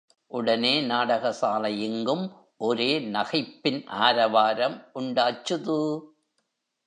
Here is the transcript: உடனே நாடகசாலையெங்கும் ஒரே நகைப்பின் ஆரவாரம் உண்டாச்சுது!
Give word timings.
உடனே 0.31 0.81
நாடகசாலையெங்கும் 0.81 2.23
ஒரே 2.57 2.99
நகைப்பின் 3.11 3.85
ஆரவாரம் 3.99 4.89
உண்டாச்சுது! 4.93 5.79